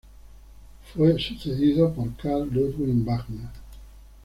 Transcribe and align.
Fue 0.95 1.19
sucedido 1.19 1.93
por 1.93 2.15
Carl 2.15 2.51
Ludwig 2.51 3.05
Wagner. 3.05 3.49